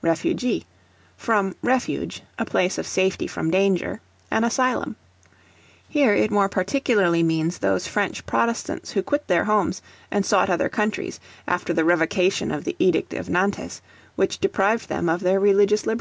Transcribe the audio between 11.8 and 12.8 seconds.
revocation of the